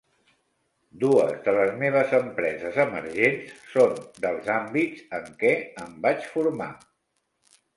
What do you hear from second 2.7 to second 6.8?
emergents són dels àmbits en què em vaig formar.